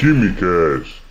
Quimicast. 0.00 1.02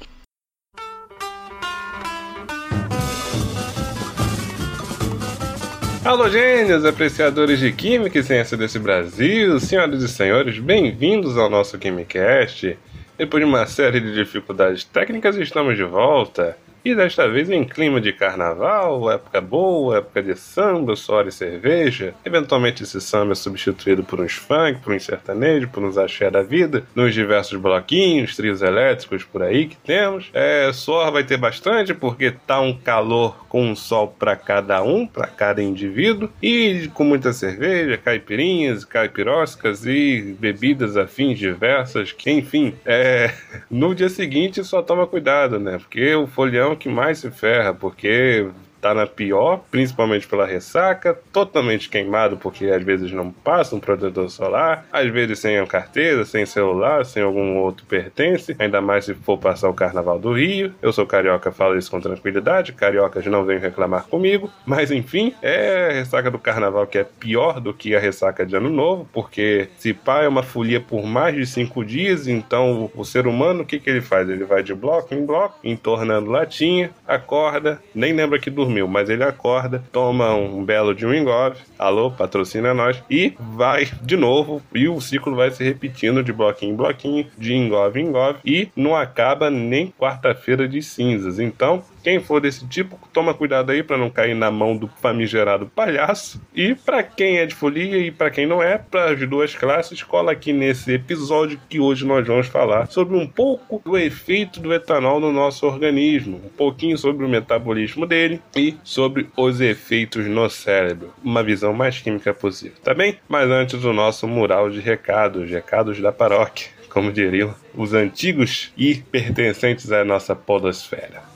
Alô, 6.04 6.27
gênios, 6.27 6.83
apreciadores 6.83 7.59
de 7.59 7.72
Química 7.72 8.17
e 8.17 8.23
Ciência 8.23 8.57
desse 8.57 8.79
Brasil, 8.79 9.59
senhoras 9.59 10.02
e 10.02 10.07
senhores, 10.07 10.57
bem-vindos 10.57 11.38
ao 11.38 11.52
nosso 11.52 11.77
Quimicast. 11.77 12.79
Depois 13.15 13.43
de 13.43 13.47
uma 13.47 13.67
série 13.67 13.99
de 13.99 14.11
dificuldades 14.15 14.83
técnicas, 14.86 15.37
estamos 15.37 15.77
de 15.77 15.83
volta. 15.83 16.57
E 16.84 16.96
desta 16.96 17.27
vez 17.27 17.50
em 17.50 17.64
clima 17.64 18.00
de 18.00 18.14
carnaval, 18.14 19.11
época 19.11 19.41
boa, 19.41 19.98
época 19.98 20.23
de 20.23 20.36
samba, 20.36 20.96
suor 20.96 21.28
e 21.28 21.32
cerveja. 21.32 22.14
Eventualmente 22.23 22.84
esse 22.84 23.02
samba 23.02 23.34
é 23.34 23.36
substituído 23.36 24.04
por 24.04 24.21
uns 24.21 24.34
funk, 24.34 24.79
por 24.79 24.93
uns 24.93 25.04
sertanejo, 25.04 25.68
por 25.70 25.84
uns 25.84 25.97
axé 25.97 26.32
da 26.32 26.42
vida, 26.42 26.84
nos 26.96 27.14
diversos 27.14 27.60
bloquinhos, 27.60 28.36
trios 28.36 28.61
elétricos 28.61 29.23
por 29.23 29.43
aí 29.43 29.68
que 29.68 29.78
temos. 29.78 30.29
É, 30.34 30.71
suor 30.71 31.11
vai 31.11 31.23
ter 31.23 31.37
bastante 31.37 31.93
porque 31.93 32.32
tá 32.32 32.60
um 32.62 32.73
calor 32.73 33.46
com 33.50 33.64
um 33.64 33.76
sol 33.76 34.16
para 34.18 34.36
cada 34.36 34.82
um, 34.82 35.06
para 35.06 35.28
cada 35.28 35.62
indivíduo, 35.62 36.30
e 36.42 36.90
com 36.94 37.04
muita 37.04 37.34
cerveja, 37.34 37.98
caipirinhas, 37.98 38.86
caipiroscas 38.86 39.86
e 39.86 40.36
bebidas 40.40 40.96
afins 40.96 41.38
diversas, 41.38 42.12
que 42.12 42.32
enfim, 42.32 42.76
é, 42.86 43.34
no 43.70 43.94
dia 43.94 44.08
seguinte 44.08 44.64
só 44.64 44.82
toma 44.82 45.08
cuidado, 45.08 45.59
né? 45.59 45.78
Porque 45.78 46.14
o 46.16 46.28
folião 46.28 46.69
que 46.76 46.90
mais 46.90 47.20
se 47.20 47.32
ferra, 47.32 47.73
porque 47.73 48.50
tá 48.82 48.94
na 48.94 49.06
pior, 49.06 49.62
principalmente 49.70 50.28
pela 50.28 50.46
ressaca, 50.46 51.18
totalmente 51.32 51.90
queimado 51.90 52.38
porque 52.38 52.66
às 52.66 52.84
vezes 52.84 53.12
não 53.12 53.32
passa 53.32 53.76
um 53.76 53.80
protetor 53.80 54.30
solar, 54.30 54.86
às 54.92 55.08
vezes 55.10 55.40
sem 55.40 55.58
a 55.58 55.66
carteira, 55.66 56.26
sem 56.26 56.46
celular, 56.46 57.06
sem 57.06 57.23
algum 57.23 57.58
outro 57.58 57.86
pertence, 57.86 58.56
ainda 58.58 58.81
mais 58.81 59.06
se 59.06 59.14
for 59.14 59.38
passar 59.38 59.70
o 59.70 59.73
Carnaval 59.73 60.20
do 60.20 60.34
Rio. 60.34 60.73
Eu 60.81 60.92
sou 60.92 61.06
carioca, 61.06 61.52
falo 61.52 61.78
isso 61.78 61.92
com 61.92 62.00
tranquilidade, 62.00 62.73
cariocas 62.73 63.26
não 63.26 63.45
venham 63.45 63.62
reclamar 63.62 64.06
comigo, 64.06 64.52
mas 64.66 64.92
enfim, 64.92 65.34
é 65.42 65.90
a 65.90 65.94
ressaca 65.94 66.31
do 66.31 66.40
Carnaval 66.40 66.88
que 66.88 66.98
é 66.98 67.03
pior 67.03 67.59
do 67.59 67.73
que 67.73 67.96
a 67.96 68.00
ressaca 68.00 68.46
de 68.46 68.56
Ano 68.56 68.70
Novo, 68.70 69.08
porque 69.14 69.70
se 69.78 69.94
pá 69.94 70.23
é 70.23 70.28
uma 70.28 70.44
folia 70.44 70.80
por 70.80 71.06
mais 71.06 71.36
de 71.36 71.46
cinco 71.46 71.84
dias, 71.84 72.28
então 72.28 72.90
o 72.96 73.03
ser 73.06 73.28
humano, 73.28 73.64
o 73.64 73.66
que 73.66 73.80
que 73.80 73.90
ele 73.90 74.02
faz? 74.02 74.30
Ele 74.30 74.44
vai 74.44 74.64
de 74.64 74.73
bloco 74.73 75.14
em 75.14 75.25
bloco, 75.25 75.59
entornando 75.64 76.31
latinha, 76.31 76.92
acorda, 77.08 77.81
nem 77.94 78.14
lembra 78.14 78.40
que 78.40 78.50
dormiu 78.50 78.69
dormiu, 78.70 78.88
mas 78.88 79.09
ele 79.09 79.23
acorda, 79.23 79.84
toma 79.92 80.34
um 80.36 80.64
belo 80.64 80.94
de 80.94 81.06
um 81.06 81.14
engove, 81.14 81.58
alô, 81.78 82.12
patrocina 82.12 82.73
nós, 82.73 83.02
e 83.09 83.34
vai 83.39 83.89
de 84.02 84.16
novo, 84.16 84.62
e 84.73 84.88
o 84.88 85.02
ciclo 85.02 85.36
vai 85.36 85.50
se 85.50 85.64
repetindo 85.64 86.23
de 86.23 86.31
bloquinho 86.31 86.73
em 86.73 86.75
bloquinho, 86.75 87.28
de 87.38 87.56
engove 87.56 88.00
em 88.00 88.06
engove, 88.06 88.40
e 88.45 88.70
não 88.75 88.95
acaba 88.95 89.50
nem 89.50 89.92
quarta-feira 89.97 90.67
de 90.67 90.81
cinzas. 90.84 91.40
Então, 91.40 91.84
quem 92.03 92.19
for 92.19 92.39
desse 92.39 92.67
tipo, 92.67 93.00
toma 93.14 93.33
cuidado 93.33 93.72
aí 93.72 93.83
para 93.83 93.97
não 93.97 94.09
cair 94.09 94.36
na 94.36 94.52
mão 94.52 94.75
do 94.75 94.88
famigerado 94.88 95.67
palhaço. 95.67 96.41
E 96.56 96.75
para 96.75 97.03
quem 97.03 97.38
é 97.38 97.45
de 97.45 97.56
folia 97.56 97.97
e 97.97 98.11
para 98.11 98.31
quem 98.31 98.45
não 98.45 98.61
é, 98.61 98.78
para 98.78 99.11
as 99.11 99.19
duas 99.28 99.56
classes, 99.56 100.03
cola 100.03 100.31
aqui 100.31 100.53
nesse 100.53 100.94
episódio 100.94 101.59
que 101.69 101.80
hoje 101.80 102.06
nós 102.06 102.25
vamos 102.25 102.47
falar 102.47 102.88
sobre 102.88 103.16
um 103.16 103.28
pouco 103.28 103.81
do 103.83 103.97
efeito 103.97 104.59
do 104.59 104.73
etanol 104.73 105.19
no 105.19 105.31
nosso 105.31 105.66
organismo, 105.66 106.41
um 106.44 106.50
pouquinho 106.50 106.97
sobre 106.97 107.25
o 107.25 107.30
metabolismo 107.30 108.06
dele 108.06 108.41
e 108.56 108.75
sobre 108.84 109.28
os 109.36 109.61
efeitos 109.61 110.25
no 110.25 110.50
cérebro. 110.50 111.13
Uma 111.23 111.44
visão 111.44 111.73
mais 111.73 112.00
química 112.00 112.34
possível, 112.34 112.78
tá 112.84 112.94
bem? 112.94 113.17
Mas 113.28 113.50
antes 113.50 113.84
o 113.84 113.94
nosso 113.94 114.28
mural 114.28 114.69
de 114.69 114.80
recados, 114.80 115.50
recados 115.50 116.00
da 116.00 116.11
paróquia, 116.11 116.67
como 116.89 117.11
diriam 117.11 117.53
os 117.73 117.94
antigos 117.94 118.72
e 118.78 118.95
pertencentes 118.95 119.91
à 119.91 120.03
nossa 120.03 120.36
podosfera 120.36 121.28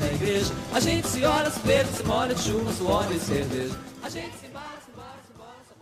da 0.00 0.12
igreja. 0.12 0.52
A 0.72 0.80
gente 0.80 1.06
se 1.06 1.24
olha, 1.24 1.50
se 1.50 1.60
beija, 1.60 1.84
se 1.84 2.02
molha 2.02 2.34
de 2.34 2.40
chuva, 2.40 2.72
suor 2.72 3.06
e 3.12 3.18
cerveja. 3.18 3.78
A 4.02 4.08
gente 4.08 4.36
se 4.38 4.46
embala, 4.46 4.66
se 4.80 4.86
se 4.86 5.74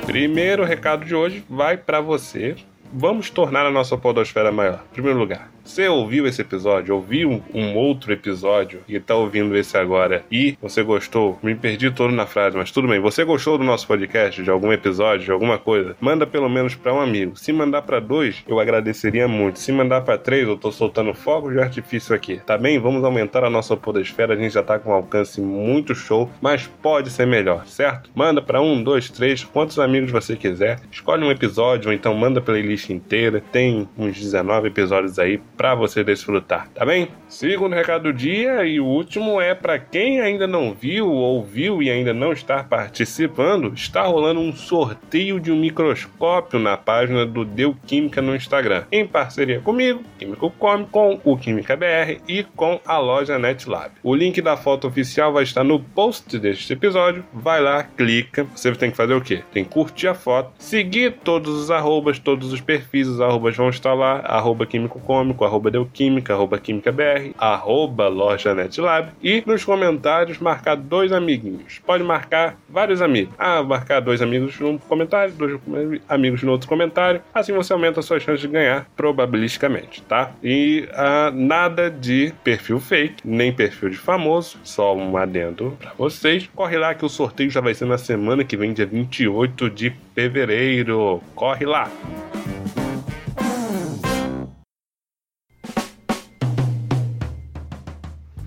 se. 0.00 0.06
Primeiro 0.06 0.64
recado 0.64 1.04
de 1.04 1.14
hoje 1.14 1.44
vai 1.48 1.76
para 1.76 2.00
você. 2.00 2.56
Vamos 2.92 3.30
tornar 3.30 3.66
a 3.66 3.70
nossa 3.70 3.96
podosfera 3.96 4.50
maior. 4.50 4.82
Em 4.90 4.94
primeiro 4.94 5.18
lugar, 5.18 5.50
você 5.68 5.86
ouviu 5.86 6.26
esse 6.26 6.40
episódio, 6.40 6.94
ouviu 6.94 7.42
um, 7.52 7.76
outro 7.76 8.10
episódio 8.10 8.80
e 8.88 8.98
tá 8.98 9.14
ouvindo 9.14 9.54
esse 9.54 9.76
agora 9.76 10.24
e 10.32 10.56
você 10.62 10.82
gostou, 10.82 11.38
me 11.42 11.54
perdi 11.54 11.90
todo 11.90 12.10
na 12.10 12.26
frase, 12.26 12.56
mas 12.56 12.70
tudo 12.70 12.88
bem. 12.88 12.98
Você 13.00 13.22
gostou 13.22 13.58
do 13.58 13.64
nosso 13.64 13.86
podcast, 13.86 14.42
de 14.42 14.50
algum 14.50 14.72
episódio, 14.72 15.26
de 15.26 15.30
alguma 15.30 15.58
coisa? 15.58 15.94
Manda 16.00 16.26
pelo 16.26 16.48
menos 16.48 16.74
para 16.74 16.94
um 16.94 17.00
amigo. 17.00 17.36
Se 17.36 17.52
mandar 17.52 17.82
para 17.82 18.00
dois, 18.00 18.42
eu 18.48 18.58
agradeceria 18.58 19.28
muito. 19.28 19.58
Se 19.58 19.70
mandar 19.70 20.00
para 20.00 20.16
três, 20.16 20.48
eu 20.48 20.56
tô 20.56 20.72
soltando 20.72 21.12
fogos 21.12 21.52
de 21.52 21.60
artifício 21.60 22.14
aqui, 22.14 22.40
tá 22.46 22.56
bem? 22.56 22.78
Vamos 22.78 23.04
aumentar 23.04 23.44
a 23.44 23.50
nossa 23.50 23.76
podosfera. 23.76 24.32
A 24.32 24.36
gente 24.36 24.54
já 24.54 24.62
tá 24.62 24.78
com 24.78 24.90
um 24.90 24.94
alcance 24.94 25.38
muito 25.38 25.94
show, 25.94 26.30
mas 26.40 26.66
pode 26.80 27.10
ser 27.10 27.26
melhor, 27.26 27.66
certo? 27.66 28.10
Manda 28.14 28.40
para 28.40 28.62
um, 28.62 28.82
dois, 28.82 29.10
três, 29.10 29.44
quantos 29.44 29.78
amigos 29.78 30.10
você 30.10 30.34
quiser. 30.34 30.80
Escolhe 30.90 31.24
um 31.24 31.30
episódio 31.30 31.90
ou 31.90 31.94
então 31.94 32.14
manda 32.14 32.40
playlist 32.40 32.88
inteira. 32.88 33.42
Tem 33.52 33.86
uns 33.98 34.18
19 34.18 34.68
episódios 34.68 35.18
aí 35.18 35.38
para 35.58 35.74
você 35.74 36.04
desfrutar, 36.04 36.68
tá 36.68 36.86
bem? 36.86 37.08
Segundo 37.28 37.74
recado 37.74 38.04
do 38.04 38.12
dia 38.12 38.64
e 38.64 38.78
o 38.78 38.86
último 38.86 39.40
é 39.40 39.56
para 39.56 39.78
quem 39.78 40.20
ainda 40.20 40.46
não 40.46 40.72
viu 40.72 41.10
ou 41.10 41.44
viu 41.44 41.82
e 41.82 41.90
ainda 41.90 42.14
não 42.14 42.32
está 42.32 42.62
participando, 42.62 43.74
está 43.74 44.02
rolando 44.02 44.38
um 44.38 44.54
sorteio 44.54 45.40
de 45.40 45.50
um 45.50 45.56
microscópio 45.56 46.60
na 46.60 46.76
página 46.76 47.26
do 47.26 47.44
Deu 47.44 47.76
Química 47.86 48.22
no 48.22 48.36
Instagram, 48.36 48.84
em 48.92 49.04
parceria 49.04 49.60
comigo, 49.60 50.02
Químico 50.16 50.50
Come, 50.52 50.86
com 50.86 51.20
o 51.24 51.36
Química 51.36 51.76
BR 51.76 52.20
e 52.28 52.44
com 52.44 52.80
a 52.86 52.98
loja 52.98 53.38
NetLab. 53.38 53.90
O 54.02 54.14
link 54.14 54.40
da 54.40 54.56
foto 54.56 54.86
oficial 54.86 55.32
vai 55.32 55.42
estar 55.42 55.64
no 55.64 55.80
post 55.80 56.38
deste 56.38 56.72
episódio. 56.72 57.24
Vai 57.32 57.60
lá, 57.60 57.82
clica. 57.82 58.44
Você 58.54 58.70
tem 58.72 58.90
que 58.90 58.96
fazer 58.96 59.14
o 59.14 59.20
quê? 59.20 59.42
Tem 59.52 59.64
que 59.64 59.70
curtir 59.70 60.06
a 60.06 60.14
foto, 60.14 60.52
seguir 60.58 61.14
todos 61.24 61.52
os 61.54 61.70
arrobas, 61.70 62.18
todos 62.18 62.52
os 62.52 62.60
perfis, 62.60 63.08
os 63.08 63.20
arrobas 63.20 63.56
vão 63.56 63.68
estar 63.68 63.94
lá, 63.94 64.20
arroba 64.20 64.66
Químico 64.66 65.00
Cômico, 65.00 65.44
arroba 65.48 65.70
Deuquímica, 65.70 66.32
arroba 66.32 66.58
Química 66.58 66.92
BR, 66.92 67.32
arroba 67.38 68.08
Loja 68.08 68.54
NetLab 68.54 69.10
e 69.22 69.42
nos 69.46 69.64
comentários 69.64 70.38
marcar 70.38 70.76
dois 70.76 71.12
amiguinhos. 71.12 71.80
Pode 71.84 72.04
marcar 72.04 72.56
vários 72.68 73.02
amigos. 73.02 73.34
Ah, 73.38 73.62
marcar 73.62 74.00
dois 74.00 74.22
amigos 74.22 74.58
num 74.60 74.78
comentário, 74.78 75.32
dois 75.34 75.60
amigos 76.08 76.42
no 76.42 76.52
outro 76.52 76.68
comentário. 76.68 77.20
Assim 77.34 77.52
você 77.52 77.72
aumenta 77.72 78.00
a 78.00 78.02
sua 78.02 78.20
chance 78.20 78.40
de 78.40 78.48
ganhar 78.48 78.86
probabilisticamente, 78.96 80.02
tá? 80.02 80.32
E 80.42 80.88
ah, 80.92 81.30
nada 81.34 81.90
de 81.90 82.32
perfil 82.44 82.78
fake, 82.80 83.22
nem 83.24 83.52
perfil 83.52 83.90
de 83.90 83.96
famoso, 83.96 84.58
só 84.62 84.94
um 84.94 85.16
adendo 85.16 85.76
para 85.78 85.92
vocês. 85.96 86.48
Corre 86.54 86.78
lá 86.78 86.94
que 86.94 87.04
o 87.04 87.08
sorteio 87.08 87.50
já 87.50 87.60
vai 87.60 87.74
ser 87.74 87.86
na 87.86 87.98
semana 87.98 88.44
que 88.44 88.56
vem, 88.56 88.72
dia 88.72 88.86
28 88.86 89.70
de 89.70 89.92
fevereiro. 90.14 91.22
Corre 91.34 91.66
lá! 91.66 91.90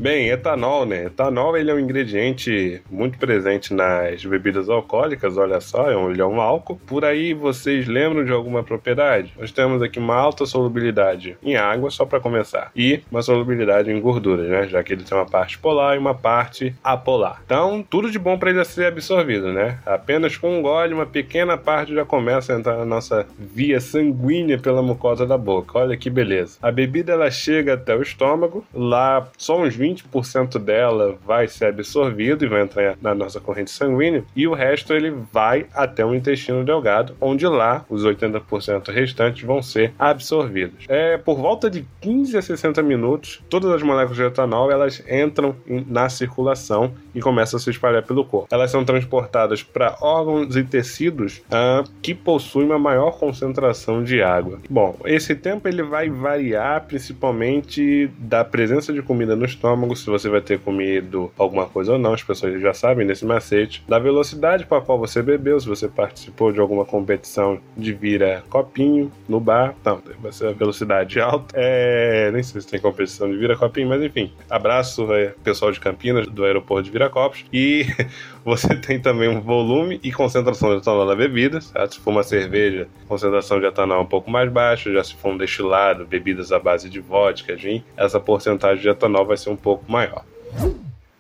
Bem, 0.02 0.30
etanol, 0.30 0.84
né? 0.84 1.06
Etanol 1.06 1.56
ele 1.56 1.70
é 1.70 1.76
um 1.76 1.80
ingrediente 1.80 2.82
muito 2.90 3.20
presente 3.20 3.72
nas 3.72 4.26
bebidas 4.26 4.68
alcoólicas, 4.68 5.38
olha 5.38 5.62
só, 5.62 5.92
é 5.92 6.12
ele 6.12 6.20
é 6.20 6.26
um 6.26 6.42
álcool. 6.42 6.82
Por 6.88 7.06
aí 7.06 7.36
vocês 7.36 7.88
lembram 7.88 8.26
de 8.26 8.32
alguma 8.32 8.64
propriedade? 8.64 9.32
Nós 9.38 9.52
temos 9.52 9.80
aqui 9.84 10.00
uma 10.00 10.16
alta 10.16 10.44
solubilidade 10.48 11.38
em 11.44 11.56
água, 11.56 11.92
só 11.92 12.04
para 12.04 12.20
começar, 12.20 12.72
e 12.76 13.04
uma 13.12 13.22
solubilidade 13.22 13.92
em 13.92 14.02
gorduras, 14.02 14.50
né? 14.50 14.68
Já 14.68 14.82
que 14.82 14.92
ele 14.92 15.04
tem 15.04 15.16
uma 15.16 15.28
parte 15.28 15.60
polar 15.60 15.96
e 15.96 16.00
uma 16.00 16.16
parte 16.16 16.74
apolar. 16.84 17.40
Então, 17.46 17.86
tudo 17.88 18.10
de 18.10 18.18
bom 18.18 18.40
para 18.40 18.50
ele 18.50 18.66
ser 18.66 18.88
absorvido, 18.88 19.54
né? 19.54 19.78
Apenas 19.86 20.36
com 20.36 20.58
um 20.58 20.64
gole, 20.64 20.96
uma 20.96 21.06
pequena 21.06 21.58
parte 21.58 21.94
já 21.94 22.04
começa 22.04 22.56
a 22.56 22.58
entrar 22.58 22.76
na 22.76 22.86
nossa 22.86 23.28
via 23.38 23.80
sanguínea 23.80 24.58
pela 24.58 24.82
mucosa 24.82 25.28
da 25.28 25.38
boca. 25.38 25.78
Olha 25.78 25.96
que 25.96 26.10
beleza. 26.10 26.58
A 26.60 26.72
bebida 26.72 27.14
ela 27.14 27.30
chega 27.30 27.76
até 27.76 27.96
o 27.96 28.02
estômago, 28.02 28.66
lá 28.74 29.30
só 29.38 29.62
uns 29.62 29.76
20 29.76 29.91
20% 29.94 30.60
dela 30.60 31.18
vai 31.26 31.48
ser 31.48 31.66
absorvido 31.66 32.46
e 32.46 32.48
vai 32.48 32.62
entrar 32.62 32.98
na 33.02 33.14
nossa 33.14 33.40
corrente 33.40 33.72
sanguínea, 33.72 34.24
e 34.36 34.48
o 34.48 34.54
resto 34.54 34.94
ele 34.94 35.12
vai 35.32 35.66
até 35.74 36.06
o 36.06 36.14
intestino 36.14 36.64
delgado, 36.64 37.16
onde 37.20 37.46
lá 37.48 37.86
os 37.90 38.04
80% 38.04 38.92
restantes 38.92 39.44
vão 39.44 39.62
ser 39.62 39.94
absorvidos. 39.98 40.86
É, 40.88 41.18
por 41.18 41.38
volta 41.38 41.70
de 41.70 41.86
15 42.02 42.38
a 42.38 42.42
60 42.42 42.82
minutos, 42.82 43.44
todas 43.50 43.72
as 43.72 43.82
moléculas 43.82 44.18
de 44.18 44.24
etanol 44.24 44.72
elas 44.72 45.04
entram 45.10 45.56
na 45.88 46.10
circulação 46.10 46.94
e 47.14 47.20
começam 47.20 47.58
a 47.58 47.62
se 47.62 47.70
espalhar 47.70 48.04
pelo 48.04 48.26
corpo. 48.26 48.48
Elas 48.52 48.72
são 48.72 48.84
transportadas 48.84 49.64
para 49.64 49.98
órgãos 50.02 50.56
e 50.56 50.64
tecidos 50.64 51.42
ah, 51.52 51.84
que 52.02 52.14
possuem 52.14 52.68
uma 52.68 52.80
maior 52.80 53.12
concentração 53.18 54.04
de 54.04 54.22
água. 54.22 54.60
Bom, 54.70 54.98
esse 55.06 55.36
tempo 55.36 55.68
ele 55.68 55.84
vai 55.84 56.10
variar 56.10 56.86
principalmente 56.86 58.10
da 58.18 58.44
presença 58.44 58.94
de 58.94 59.02
comida 59.02 59.36
no 59.36 59.46
estômago 59.46 59.81
estômago, 59.82 59.96
se 59.96 60.06
você 60.06 60.30
vai 60.30 60.42
ter 60.42 60.60
comido 60.60 61.32
alguma 61.38 61.66
coisa 61.66 61.94
ou 61.94 62.00
não, 62.00 62.14
as 62.14 62.24
pessoas 62.24 62.62
já 62.62 62.74
sabem 62.74 63.06
desse 63.08 63.26
macete, 63.26 63.84
da 63.88 63.98
velocidade 63.98 64.66
com 64.66 64.76
a 64.76 64.82
qual 64.82 65.00
você 65.00 65.22
bebeu, 65.22 65.60
se 65.60 65.68
você 65.68 65.88
participou 65.88 66.52
de 66.52 66.60
alguma 66.60 66.86
competição 66.86 67.60
de 67.76 67.94
vira 67.94 68.44
copinho 68.50 69.12
no 69.28 69.40
bar, 69.40 69.76
não, 69.84 70.02
vai 70.20 70.32
ser 70.32 70.48
a 70.48 70.52
velocidade 70.52 71.20
alta, 71.20 71.54
é, 71.58 72.32
nem 72.32 72.44
sei 72.44 72.62
se 72.62 72.68
tem 72.68 72.80
competição 72.80 73.30
de 73.30 73.38
vira 73.38 73.56
copinho, 73.56 73.90
mas 73.90 74.02
enfim, 74.02 74.32
abraço 74.50 75.12
é, 75.14 75.34
pessoal 75.44 75.72
de 75.72 75.80
Campinas, 75.80 76.28
do 76.28 76.44
aeroporto 76.46 76.84
de 76.84 76.92
Viracopos, 76.92 77.46
e 77.52 77.86
você 78.44 78.76
tem 78.80 79.00
também 79.00 79.30
um 79.30 79.42
volume 79.42 80.00
e 80.04 80.12
concentração 80.12 80.70
de 80.70 80.78
etanol 80.78 81.06
na 81.06 81.16
bebida, 81.16 81.62
certo? 81.62 81.96
se 81.96 82.00
for 82.00 82.12
uma 82.12 82.24
cerveja, 82.24 82.88
concentração 83.08 83.60
de 83.60 83.66
etanol 83.66 84.00
é 84.00 84.02
um 84.02 84.06
pouco 84.06 84.30
mais 84.30 84.52
baixa, 84.52 84.92
já 84.92 85.04
se 85.04 85.16
for 85.16 85.34
um 85.34 85.38
destilado, 85.38 86.06
bebidas 86.06 86.52
à 86.52 86.60
base 86.60 86.90
de 86.90 87.00
vodka, 87.00 87.58
gin, 87.58 87.84
essa 87.96 88.20
porcentagem 88.20 88.82
de 88.82 88.90
etanol 88.90 89.26
vai 89.26 89.38
ser 89.38 89.50
um 89.50 89.56
pouco 89.56 89.90
maior. 89.92 90.24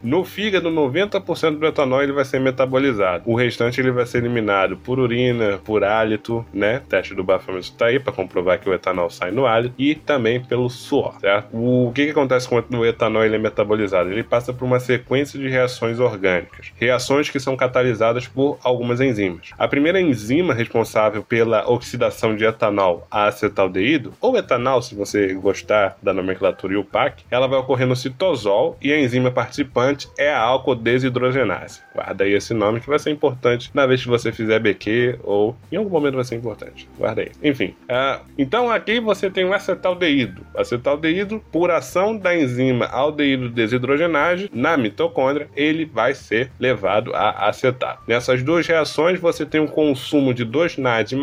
No 0.03 0.25
fígado, 0.25 0.71
90% 0.71 1.59
do 1.59 1.65
etanol 1.65 2.01
ele 2.01 2.11
vai 2.11 2.25
ser 2.25 2.39
metabolizado. 2.39 3.23
O 3.25 3.35
restante 3.35 3.79
ele 3.79 3.91
vai 3.91 4.05
ser 4.05 4.17
eliminado 4.17 4.75
por 4.75 4.99
urina, 4.99 5.59
por 5.63 5.83
hálito, 5.83 6.43
né? 6.51 6.77
O 6.77 6.89
teste 6.89 7.13
do 7.13 7.23
bafômetro 7.23 7.71
tá 7.73 7.85
aí 7.85 7.99
para 7.99 8.11
comprovar 8.11 8.59
que 8.59 8.67
o 8.67 8.73
etanol 8.73 9.11
sai 9.11 9.29
no 9.29 9.45
hálito 9.45 9.75
e 9.77 9.93
também 9.93 10.43
pelo 10.43 10.69
suor, 10.69 11.19
certo? 11.19 11.49
O 11.53 11.91
que 11.93 12.05
que 12.05 12.11
acontece 12.11 12.49
quando 12.49 12.79
o 12.79 12.85
etanol 12.85 13.23
ele 13.23 13.35
é 13.35 13.39
metabolizado? 13.39 14.09
Ele 14.09 14.23
passa 14.23 14.51
por 14.51 14.65
uma 14.65 14.79
sequência 14.79 15.39
de 15.39 15.47
reações 15.47 15.99
orgânicas, 15.99 16.71
reações 16.75 17.29
que 17.29 17.39
são 17.39 17.55
catalisadas 17.55 18.27
por 18.27 18.57
algumas 18.63 18.99
enzimas. 18.99 19.51
A 19.57 19.67
primeira 19.67 20.01
enzima 20.01 20.53
responsável 20.53 21.21
pela 21.21 21.69
oxidação 21.69 22.35
de 22.35 22.43
etanol 22.43 23.05
a 23.11 23.27
acetaldeído, 23.27 24.13
ou 24.19 24.35
etanol, 24.35 24.81
se 24.81 24.95
você 24.95 25.33
gostar 25.35 25.95
da 26.01 26.11
nomenclatura 26.11 26.73
IUPAC, 26.73 27.23
ela 27.29 27.47
vai 27.47 27.59
ocorrer 27.59 27.85
no 27.85 27.95
citosol 27.95 28.77
e 28.81 28.91
a 28.91 28.99
enzima 28.99 29.29
participante 29.29 29.90
é 30.17 30.31
a 30.31 30.39
álcool 30.39 30.75
desidrogenase. 30.75 31.81
Guarda 31.93 32.23
aí 32.23 32.33
esse 32.33 32.53
nome 32.53 32.79
que 32.79 32.87
vai 32.87 32.99
ser 32.99 33.11
importante 33.11 33.69
na 33.73 33.85
vez 33.85 34.01
que 34.01 34.07
você 34.07 34.31
fizer 34.31 34.59
BQ 34.59 35.19
ou 35.23 35.55
em 35.71 35.77
algum 35.77 35.89
momento 35.89 36.15
vai 36.15 36.23
ser 36.23 36.35
importante. 36.35 36.87
Guarda 36.97 37.21
aí. 37.21 37.31
Enfim, 37.43 37.75
uh, 37.83 38.23
então 38.37 38.69
aqui 38.69 38.99
você 38.99 39.29
tem 39.29 39.45
o 39.45 39.53
acetaldeído. 39.53 40.45
Acetaldeído, 40.55 41.41
por 41.51 41.71
ação 41.71 42.17
da 42.17 42.35
enzima 42.35 42.85
aldeído 42.85 43.49
desidrogenase 43.49 44.49
na 44.53 44.77
mitocôndria, 44.77 45.49
ele 45.55 45.85
vai 45.85 46.13
ser 46.13 46.51
levado 46.59 47.13
a 47.13 47.47
acetato. 47.47 48.03
Nessas 48.07 48.43
duas 48.43 48.65
reações 48.67 49.19
você 49.19 49.45
tem 49.45 49.61
um 49.61 49.67
consumo 49.67 50.33
de 50.33 50.43
dois 50.43 50.77
NAD+, 50.77 51.15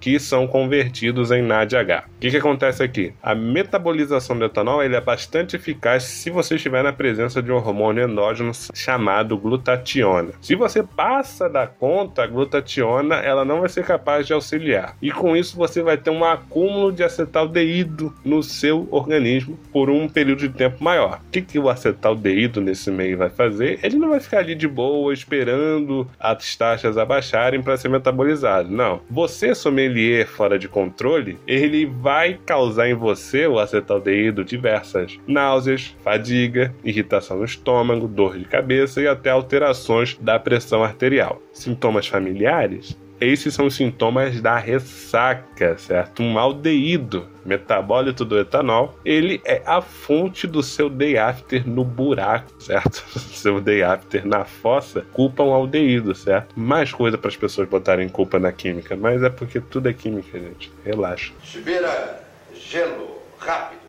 que 0.00 0.18
são 0.18 0.46
convertidos 0.46 1.30
em 1.30 1.42
NADH. 1.42 2.04
O 2.16 2.18
que, 2.18 2.30
que 2.30 2.36
acontece 2.38 2.82
aqui? 2.82 3.12
A 3.22 3.34
metabolização 3.34 4.38
do 4.38 4.46
etanol 4.46 4.82
ele 4.82 4.96
é 4.96 5.00
bastante 5.02 5.54
eficaz 5.54 6.02
se 6.04 6.30
você 6.30 6.54
estiver 6.54 6.82
na 6.82 6.92
presença 6.92 7.42
de 7.42 7.52
um 7.52 7.56
hormônio 7.56 8.08
endógeno 8.08 8.52
chamado 8.72 9.36
glutationa. 9.36 10.30
Se 10.40 10.54
você 10.54 10.82
passa 10.82 11.46
da 11.46 11.66
conta, 11.66 12.24
a 12.24 12.26
glutationa 12.26 13.16
ela 13.16 13.44
não 13.44 13.60
vai 13.60 13.68
ser 13.68 13.84
capaz 13.84 14.26
de 14.26 14.32
auxiliar. 14.32 14.96
E 15.02 15.12
com 15.12 15.36
isso 15.36 15.58
você 15.58 15.82
vai 15.82 15.98
ter 15.98 16.08
um 16.08 16.24
acúmulo 16.24 16.90
de 16.90 17.04
acetaldeído 17.04 18.14
no 18.24 18.42
seu 18.42 18.88
organismo 18.90 19.58
por 19.70 19.90
um 19.90 20.08
período 20.08 20.48
de 20.48 20.48
tempo 20.48 20.82
maior. 20.82 21.20
O 21.26 21.30
que, 21.30 21.42
que 21.42 21.58
o 21.58 21.68
acetaldeído 21.68 22.62
nesse 22.62 22.90
meio 22.90 23.18
vai 23.18 23.28
fazer? 23.28 23.78
Ele 23.82 23.96
não 23.96 24.08
vai 24.08 24.20
ficar 24.20 24.38
ali 24.38 24.54
de 24.54 24.66
boa 24.66 25.12
esperando 25.12 26.08
as 26.18 26.56
taxas 26.56 26.96
abaixarem 26.96 27.62
para 27.62 27.76
ser 27.76 27.90
metabolizado. 27.90 28.70
Não. 28.70 29.02
Você, 29.10 29.54
sommelier 29.54 30.26
fora 30.26 30.58
de 30.58 30.66
controle, 30.66 31.38
ele 31.46 31.84
vai 31.84 32.15
causar 32.44 32.88
em 32.88 32.94
você, 32.94 33.46
o 33.46 33.58
acetaldeído, 33.58 34.44
diversas 34.44 35.18
náuseas, 35.26 35.94
fadiga, 36.02 36.74
irritação 36.84 37.38
no 37.38 37.44
estômago, 37.44 38.08
dor 38.08 38.38
de 38.38 38.44
cabeça 38.44 39.00
e 39.00 39.06
até 39.06 39.30
alterações 39.30 40.16
da 40.18 40.38
pressão 40.38 40.82
arterial. 40.82 41.40
Sintomas 41.52 42.06
familiares? 42.06 42.98
Esses 43.20 43.54
são 43.54 43.66
os 43.66 43.74
sintomas 43.74 44.40
da 44.40 44.58
ressaca, 44.58 45.78
certo? 45.78 46.22
Um 46.22 46.38
aldeído, 46.38 47.26
metabólito 47.44 48.24
do 48.24 48.38
etanol, 48.38 48.98
ele 49.04 49.40
é 49.44 49.62
a 49.64 49.80
fonte 49.80 50.46
do 50.46 50.62
seu 50.62 50.90
day 50.90 51.16
after 51.16 51.66
no 51.66 51.84
buraco, 51.84 52.52
certo? 52.60 53.02
seu 53.18 53.60
day 53.60 53.82
after 53.82 54.26
na 54.26 54.44
fossa, 54.44 55.06
culpa 55.12 55.42
um 55.42 55.52
aldeído, 55.52 56.14
certo? 56.14 56.58
Mais 56.58 56.92
coisa 56.92 57.16
para 57.16 57.28
as 57.28 57.36
pessoas 57.36 57.68
botarem 57.68 58.08
culpa 58.08 58.38
na 58.38 58.52
química, 58.52 58.96
mas 58.96 59.22
é 59.22 59.30
porque 59.30 59.60
tudo 59.60 59.88
é 59.88 59.92
química, 59.92 60.38
gente. 60.38 60.70
Relaxa. 60.84 61.32
Chuveira, 61.42 62.22
gelo, 62.54 63.22
rápido. 63.38 63.85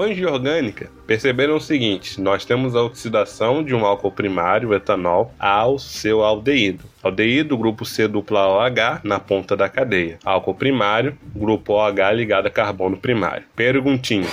Fãs 0.00 0.16
de 0.16 0.24
orgânica 0.24 0.90
perceberam 1.06 1.56
o 1.56 1.60
seguinte: 1.60 2.18
nós 2.18 2.46
temos 2.46 2.74
a 2.74 2.82
oxidação 2.82 3.62
de 3.62 3.74
um 3.74 3.84
álcool 3.84 4.10
primário, 4.10 4.72
etanol, 4.72 5.34
ao 5.38 5.78
seu 5.78 6.22
aldeído. 6.22 6.84
Aldeído, 7.02 7.58
grupo 7.58 7.84
C 7.84 8.08
dupla 8.08 8.48
OH 8.48 9.00
na 9.04 9.20
ponta 9.20 9.54
da 9.54 9.68
cadeia. 9.68 10.18
Álcool 10.24 10.54
primário, 10.54 11.18
grupo 11.36 11.74
OH 11.74 12.12
ligado 12.12 12.46
a 12.46 12.50
carbono 12.50 12.96
primário. 12.96 13.44
Perguntinha. 13.54 14.26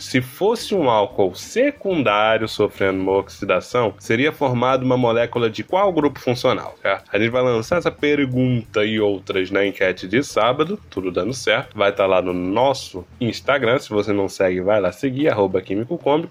Se 0.00 0.20
fosse 0.20 0.74
um 0.74 0.88
álcool 0.88 1.34
secundário 1.34 2.48
sofrendo 2.48 3.00
uma 3.02 3.12
oxidação, 3.12 3.94
seria 3.98 4.32
formada 4.32 4.84
uma 4.84 4.96
molécula 4.96 5.50
de 5.50 5.62
qual 5.62 5.92
grupo 5.92 6.18
funcional? 6.18 6.74
Certo? 6.80 7.04
A 7.12 7.18
gente 7.18 7.30
vai 7.30 7.42
lançar 7.42 7.78
essa 7.78 7.90
pergunta 7.90 8.84
e 8.84 8.98
outras 8.98 9.50
na 9.50 9.64
enquete 9.64 10.08
de 10.08 10.22
sábado, 10.22 10.80
tudo 10.88 11.12
dando 11.12 11.34
certo. 11.34 11.76
Vai 11.76 11.90
estar 11.90 12.04
tá 12.04 12.08
lá 12.08 12.22
no 12.22 12.32
nosso 12.32 13.06
Instagram. 13.20 13.78
Se 13.78 13.90
você 13.90 14.12
não 14.12 14.28
segue, 14.28 14.60
vai 14.60 14.80
lá 14.80 14.90
seguir, 14.90 15.28
arroba. 15.28 15.62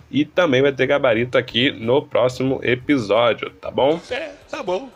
E 0.10 0.26
também 0.26 0.62
vai 0.62 0.72
ter 0.72 0.88
gabarito 0.88 1.38
aqui 1.38 1.72
no 1.72 2.02
próximo 2.02 2.60
episódio, 2.64 3.52
tá 3.52 3.70
bom? 3.70 4.00
É, 4.10 4.32
tá 4.50 4.64
bom. 4.64 4.90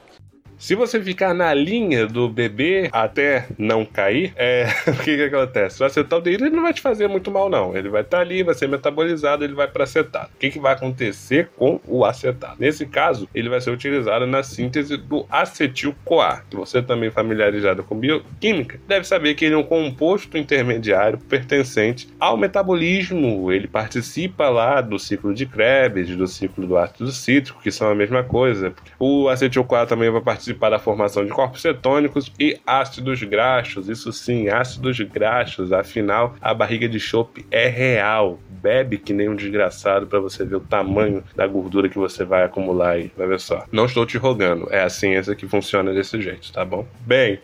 Se 0.63 0.75
você 0.75 1.03
ficar 1.03 1.33
na 1.33 1.53
linha 1.53 2.07
do 2.07 2.29
bebê 2.29 2.87
até 2.93 3.47
não 3.57 3.83
cair, 3.83 4.31
é, 4.37 4.65
o 4.87 5.03
que, 5.03 5.17
que 5.17 5.23
acontece? 5.23 5.83
O 5.83 5.85
acetaldeído 5.85 6.45
ele 6.45 6.55
não 6.55 6.63
vai 6.63 6.71
te 6.71 6.79
fazer 6.79 7.09
muito 7.09 7.29
mal, 7.29 7.49
não. 7.49 7.75
Ele 7.75 7.89
vai 7.89 8.01
estar 8.01 8.19
tá 8.19 8.23
ali, 8.23 8.43
vai 8.43 8.55
ser 8.55 8.69
metabolizado, 8.69 9.43
ele 9.43 9.53
vai 9.53 9.67
para 9.67 9.83
acetato. 9.83 10.31
O 10.33 10.37
que, 10.37 10.49
que 10.49 10.59
vai 10.59 10.71
acontecer 10.71 11.49
com 11.57 11.81
o 11.85 12.05
acetato? 12.05 12.55
Nesse 12.61 12.85
caso, 12.85 13.27
ele 13.35 13.49
vai 13.49 13.59
ser 13.59 13.71
utilizado 13.71 14.25
na 14.25 14.41
síntese 14.41 14.95
do 14.95 15.25
acetil-CoA, 15.29 16.43
você 16.53 16.81
também 16.81 17.11
familiarizado 17.11 17.83
com 17.83 17.99
bioquímica, 17.99 18.79
deve 18.87 19.05
saber 19.05 19.33
que 19.33 19.43
ele 19.43 19.55
é 19.55 19.57
um 19.57 19.63
composto 19.63 20.37
intermediário 20.37 21.17
pertencente 21.17 22.07
ao 22.17 22.37
metabolismo. 22.37 23.51
Ele 23.51 23.67
participa 23.67 24.47
lá 24.47 24.79
do 24.79 24.97
ciclo 24.97 25.33
de 25.33 25.45
Krebs, 25.45 26.15
do 26.15 26.25
ciclo 26.25 26.65
do 26.65 26.77
ácido 26.77 27.11
cítrico, 27.11 27.61
que 27.61 27.69
são 27.69 27.89
a 27.89 27.95
mesma 27.95 28.23
coisa. 28.23 28.73
O 28.97 29.27
acetil-CoA 29.27 29.85
também 29.85 30.09
vai 30.09 30.21
participar 30.21 30.52
participar 30.53 30.69
da 30.69 30.79
formação 30.79 31.25
de 31.25 31.31
corpos 31.31 31.61
cetônicos 31.61 32.31
e 32.39 32.59
ácidos 32.65 33.21
graxos. 33.23 33.89
Isso 33.89 34.11
sim, 34.13 34.49
ácidos 34.49 34.99
graxos. 34.99 35.71
Afinal, 35.71 36.35
a 36.41 36.53
barriga 36.53 36.87
de 36.87 36.99
chope 36.99 37.45
é 37.51 37.67
real. 37.67 38.39
Bebe 38.49 38.97
que 38.97 39.13
nem 39.13 39.27
um 39.27 39.35
desgraçado 39.35 40.07
para 40.07 40.19
você 40.19 40.45
ver 40.45 40.55
o 40.55 40.61
tamanho 40.61 41.23
da 41.35 41.45
gordura 41.45 41.89
que 41.89 41.97
você 41.97 42.23
vai 42.23 42.43
acumular 42.43 42.91
aí. 42.91 43.11
Vai 43.17 43.27
ver 43.27 43.39
só. 43.39 43.65
Não 43.71 43.85
estou 43.85 44.05
te 44.05 44.17
rogando, 44.17 44.67
é 44.71 44.81
a 44.83 44.89
ciência 44.89 45.35
que 45.35 45.47
funciona 45.47 45.93
desse 45.93 46.21
jeito, 46.21 46.51
tá 46.51 46.63
bom? 46.63 46.85
Bem, 47.05 47.39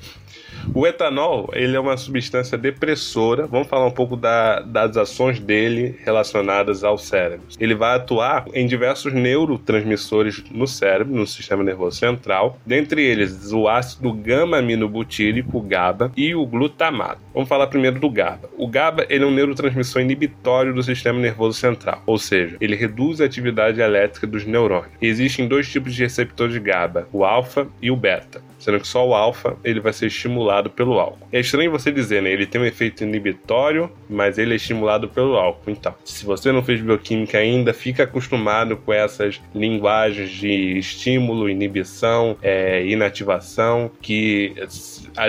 o 0.74 0.86
etanol, 0.86 1.50
ele 1.54 1.76
é 1.76 1.80
uma 1.80 1.98
substância 1.98 2.58
depressora. 2.58 3.48
Vamos 3.48 3.68
falar 3.68 3.86
um 3.86 3.92
pouco 3.92 4.16
da, 4.16 4.60
das 4.62 4.98
ações 4.98 5.40
dele 5.40 5.96
relacionadas 6.04 6.84
ao 6.84 6.98
cérebro. 6.98 7.48
Ele 7.60 7.76
vai 7.76 7.96
atuar 7.96 8.46
em 8.54 8.68
diversos 8.68 9.14
neurotransmissores 9.14 10.44
no 10.52 10.68
cérebro, 10.68 11.16
no 11.16 11.26
sistema 11.28 11.64
nervoso 11.64 11.98
central, 11.98 12.60
dentre 12.66 13.04
eles 13.04 13.52
o 13.52 13.68
ácido 13.68 14.12
gama-aminobutírico, 14.14 15.62
GABA, 15.62 16.12
e 16.16 16.36
o 16.36 16.46
glutamato. 16.46 17.22
Vamos 17.34 17.50
falar 17.50 17.68
primeiro 17.68 18.00
do 18.00 18.10
GABA. 18.10 18.50
O 18.58 18.68
GABA 18.68 19.06
ele 19.10 19.24
é 19.24 19.28
um 19.28 19.32
neurotransmissor 19.32 20.02
inibitório 20.02 20.74
do 20.74 20.84
sistema 20.84 21.20
nervoso 21.20 21.58
central, 21.58 22.02
ou 22.06 22.18
seja, 22.18 22.58
ele 22.60 22.76
reduz 22.76 23.22
a 23.22 23.26
atividade 23.26 23.82
elétrica 23.82 24.28
dos 24.28 24.46
neurônios. 24.46 24.92
Existem 25.02 25.48
dois 25.48 25.70
tipos 25.70 25.94
de 25.94 26.04
receptores 26.04 26.54
de 26.54 26.60
GABA, 26.60 27.08
o 27.12 27.24
alfa 27.24 27.68
e 27.82 27.90
o 27.90 27.96
beta 27.96 28.42
sendo 28.60 28.80
que 28.80 28.88
só 28.88 29.08
o 29.08 29.14
alfa 29.14 29.56
ele 29.64 29.80
vai 29.80 29.94
ser 29.94 30.08
estimulado 30.08 30.49
pelo 30.70 31.00
álcool. 31.00 31.28
É 31.32 31.40
estranho 31.40 31.72
você 31.72 31.92
dizer, 31.92 32.22
né? 32.22 32.32
Ele 32.32 32.46
tem 32.46 32.60
um 32.60 32.66
efeito 32.66 33.04
inibitório, 33.04 33.92
mas 34.10 34.38
ele 34.38 34.54
é 34.54 34.56
estimulado 34.56 35.08
pelo 35.08 35.36
álcool. 35.36 35.70
Então, 35.70 35.94
se 36.04 36.26
você 36.26 36.52
não 36.52 36.64
fez 36.64 36.82
bioquímica 36.82 37.38
ainda, 37.38 37.74
fica 37.74 38.04
acostumado 38.04 38.76
com 38.78 38.92
essas 38.92 39.40
linguagens 39.54 40.32
de 40.32 40.78
estímulo, 40.78 41.50
inibição, 41.50 42.38
é, 42.42 42.86
inativação, 42.86 43.92
que 44.02 44.56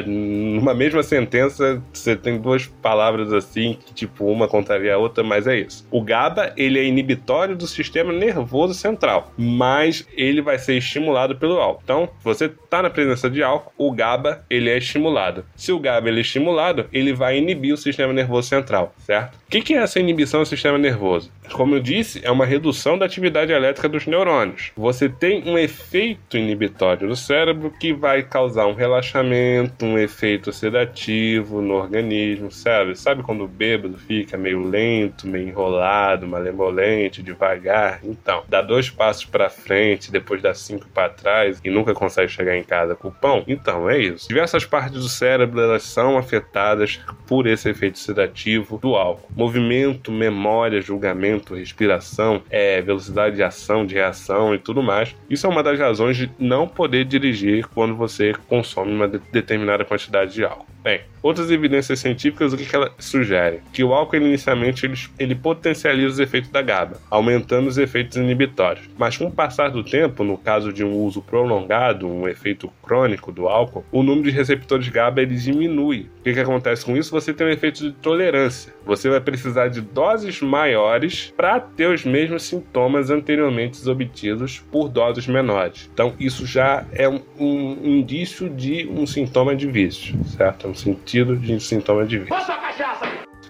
numa 0.06 0.72
mesma 0.74 1.02
sentença 1.02 1.82
você 1.92 2.16
tem 2.16 2.38
duas 2.38 2.66
palavras 2.66 3.32
assim, 3.32 3.76
que 3.84 3.92
tipo 3.92 4.24
uma 4.26 4.48
contraria 4.48 4.94
a 4.94 4.98
outra, 4.98 5.22
mas 5.22 5.46
é 5.46 5.58
isso. 5.58 5.86
O 5.90 6.00
GABA 6.02 6.54
ele 6.56 6.78
é 6.78 6.84
inibitório 6.84 7.56
do 7.56 7.66
sistema 7.66 8.12
nervoso 8.12 8.74
central, 8.74 9.32
mas 9.36 10.06
ele 10.16 10.40
vai 10.40 10.58
ser 10.58 10.76
estimulado 10.76 11.36
pelo 11.36 11.58
álcool. 11.58 11.80
Então, 11.84 12.08
você 12.22 12.46
está 12.46 12.82
na 12.82 12.90
presença 12.90 13.28
de 13.28 13.42
álcool, 13.42 13.72
o 13.76 13.92
GABA 13.92 14.44
ele 14.48 14.70
é 14.70 14.78
estimulado. 14.78 15.09
Se 15.56 15.72
o 15.72 15.78
GABA 15.78 16.08
ele 16.08 16.18
é 16.18 16.20
estimulado, 16.22 16.86
ele 16.92 17.12
vai 17.12 17.38
inibir 17.38 17.74
o 17.74 17.76
sistema 17.76 18.12
nervoso 18.12 18.48
central, 18.48 18.94
certo? 18.98 19.34
O 19.36 19.50
que, 19.50 19.60
que 19.60 19.74
é 19.74 19.78
essa 19.78 19.98
inibição 20.00 20.40
do 20.40 20.46
sistema 20.46 20.78
nervoso? 20.78 21.30
Como 21.52 21.74
eu 21.74 21.80
disse, 21.80 22.20
é 22.24 22.30
uma 22.30 22.46
redução 22.46 22.96
da 22.96 23.06
atividade 23.06 23.52
elétrica 23.52 23.88
dos 23.88 24.06
neurônios. 24.06 24.72
Você 24.76 25.08
tem 25.08 25.42
um 25.46 25.58
efeito 25.58 26.36
inibitório 26.36 27.08
no 27.08 27.16
cérebro 27.16 27.70
que 27.70 27.92
vai 27.92 28.22
causar 28.22 28.66
um 28.66 28.74
relaxamento, 28.74 29.84
um 29.84 29.98
efeito 29.98 30.52
sedativo 30.52 31.60
no 31.60 31.74
organismo, 31.74 32.50
sabe? 32.50 32.96
Sabe 32.96 33.22
quando 33.22 33.44
o 33.44 33.48
bêbado 33.48 33.98
fica 33.98 34.36
meio 34.36 34.62
lento, 34.62 35.26
meio 35.26 35.48
enrolado, 35.48 36.26
malemolente, 36.26 37.22
devagar? 37.22 38.00
Então, 38.04 38.42
dá 38.48 38.62
dois 38.62 38.88
passos 38.88 39.24
para 39.24 39.50
frente, 39.50 40.10
depois 40.10 40.40
dá 40.40 40.54
cinco 40.54 40.86
para 40.88 41.08
trás 41.08 41.60
e 41.64 41.70
nunca 41.70 41.94
consegue 41.94 42.30
chegar 42.30 42.56
em 42.56 42.64
casa 42.64 42.94
com 42.94 43.08
o 43.08 43.12
pão? 43.12 43.44
Então, 43.46 43.88
é 43.88 43.98
isso. 43.98 44.28
Diversas 44.28 44.64
partes 44.64 45.02
do 45.02 45.08
cérebro 45.08 45.60
elas 45.60 45.82
são 45.82 46.16
afetadas 46.16 47.00
por 47.26 47.46
esse 47.46 47.68
efeito 47.68 47.98
sedativo 47.98 48.78
do 48.78 48.94
álcool. 48.94 49.28
Movimento, 49.34 50.10
memória, 50.10 50.80
julgamento, 50.80 51.39
respiração, 51.48 52.42
é, 52.50 52.80
velocidade 52.80 53.36
de 53.36 53.42
ação, 53.42 53.86
de 53.86 53.94
reação 53.94 54.54
e 54.54 54.58
tudo 54.58 54.82
mais. 54.82 55.14
Isso 55.28 55.46
é 55.46 55.50
uma 55.50 55.62
das 55.62 55.78
razões 55.78 56.16
de 56.16 56.30
não 56.38 56.66
poder 56.66 57.04
dirigir 57.04 57.66
quando 57.68 57.94
você 57.94 58.34
consome 58.48 58.92
uma 58.92 59.08
de 59.08 59.18
determinada 59.32 59.84
quantidade 59.84 60.34
de 60.34 60.44
álcool. 60.44 60.66
Bem, 60.82 61.00
outras 61.22 61.50
evidências 61.50 62.00
científicas, 62.00 62.54
o 62.54 62.56
que, 62.56 62.64
que 62.64 62.74
ela 62.74 62.90
sugere? 62.98 63.60
Que 63.70 63.84
o 63.84 63.92
álcool 63.92 64.16
inicialmente 64.16 64.86
ele, 64.86 64.94
ele 65.18 65.34
potencializa 65.34 66.14
os 66.14 66.18
efeitos 66.18 66.50
da 66.50 66.62
GABA, 66.62 66.96
aumentando 67.10 67.68
os 67.68 67.76
efeitos 67.76 68.16
inibitórios. 68.16 68.88
Mas 68.96 69.16
com 69.16 69.26
o 69.26 69.30
passar 69.30 69.68
do 69.68 69.84
tempo, 69.84 70.24
no 70.24 70.38
caso 70.38 70.72
de 70.72 70.82
um 70.82 70.96
uso 70.96 71.20
prolongado, 71.20 72.08
um 72.08 72.26
efeito 72.26 72.72
crônico 72.82 73.30
do 73.30 73.46
álcool, 73.46 73.84
o 73.92 74.02
número 74.02 74.30
de 74.30 74.30
receptores 74.30 74.88
GABA 74.88 75.20
ele 75.20 75.36
diminui. 75.36 76.08
O 76.20 76.22
que, 76.22 76.32
que 76.32 76.40
acontece 76.40 76.84
com 76.84 76.96
isso? 76.96 77.10
Você 77.10 77.34
tem 77.34 77.46
um 77.46 77.50
efeito 77.50 77.82
de 77.82 77.92
tolerância. 77.92 78.72
Você 78.86 79.10
vai 79.10 79.20
precisar 79.20 79.68
de 79.68 79.82
doses 79.82 80.40
maiores 80.40 81.32
para 81.36 81.60
ter 81.60 81.92
os 81.92 82.06
mesmos 82.06 82.44
sintomas 82.44 83.10
anteriormente 83.10 83.86
obtidos 83.88 84.60
por 84.70 84.88
doses 84.88 85.26
menores. 85.26 85.90
Então, 85.92 86.14
isso 86.18 86.46
já 86.46 86.86
é 86.92 87.08
um, 87.08 87.20
um 87.38 87.76
indício 87.84 88.48
de 88.48 88.88
um 88.88 89.06
sintoma 89.06 89.54
de 89.54 89.66
vício, 89.66 90.18
certo? 90.24 90.69
No 90.70 90.74
sentido 90.76 91.34
de 91.34 91.58
sintoma 91.58 92.04
de 92.04 92.18
vício. 92.20 92.36